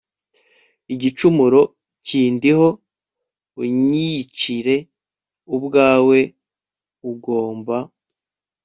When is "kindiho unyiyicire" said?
2.05-4.75